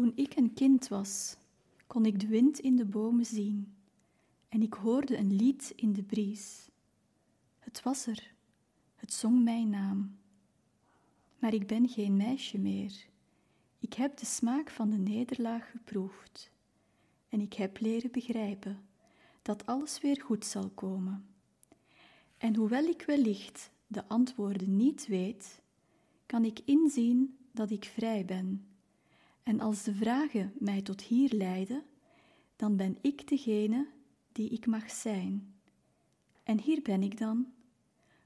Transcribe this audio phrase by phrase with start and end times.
[0.00, 1.36] Toen ik een kind was,
[1.86, 3.74] kon ik de wind in de bomen zien
[4.48, 6.68] en ik hoorde een lied in de bries.
[7.58, 8.32] Het was er,
[8.94, 10.16] het zong mijn naam.
[11.38, 13.06] Maar ik ben geen meisje meer.
[13.78, 16.50] Ik heb de smaak van de nederlaag geproefd
[17.28, 18.80] en ik heb leren begrijpen
[19.42, 21.26] dat alles weer goed zal komen.
[22.38, 25.60] En hoewel ik wellicht de antwoorden niet weet,
[26.26, 28.64] kan ik inzien dat ik vrij ben.
[29.42, 31.82] En als de vragen mij tot hier leiden,
[32.56, 33.86] dan ben ik degene
[34.32, 35.54] die ik mag zijn.
[36.42, 37.46] En hier ben ik dan,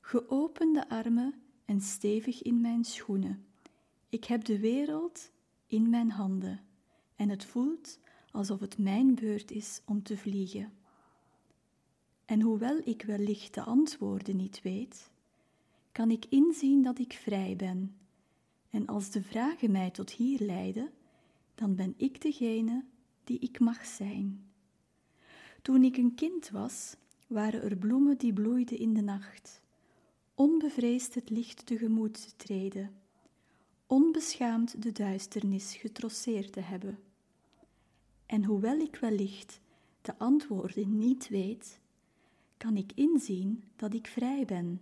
[0.00, 3.44] geopende armen en stevig in mijn schoenen.
[4.08, 5.30] Ik heb de wereld
[5.66, 6.60] in mijn handen
[7.16, 7.98] en het voelt
[8.30, 10.72] alsof het mijn beurt is om te vliegen.
[12.24, 15.10] En hoewel ik wellicht de antwoorden niet weet,
[15.92, 17.96] kan ik inzien dat ik vrij ben.
[18.70, 20.90] En als de vragen mij tot hier leiden,
[21.54, 22.84] dan ben ik degene
[23.24, 24.44] die ik mag zijn.
[25.62, 29.62] Toen ik een kind was, waren er bloemen die bloeiden in de nacht,
[30.34, 32.94] onbevreesd het licht tegemoet te treden,
[33.86, 36.98] onbeschaamd de duisternis getrosseerd te hebben.
[38.26, 39.60] En hoewel ik wellicht
[40.00, 41.80] de antwoorden niet weet,
[42.56, 44.80] kan ik inzien dat ik vrij ben.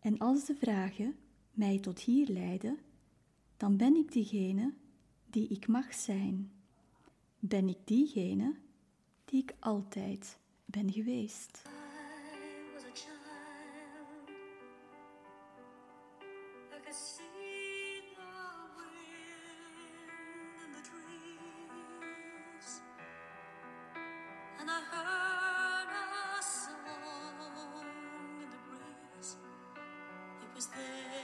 [0.00, 1.16] En als de vragen
[1.50, 2.78] mij tot hier leiden,
[3.56, 4.72] dan ben ik diegene
[5.32, 6.52] die ik mag zijn.
[7.38, 8.54] Ben ik diegene
[9.24, 11.62] die ik altijd ben geweest.
[30.74, 31.21] no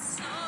[0.00, 0.39] So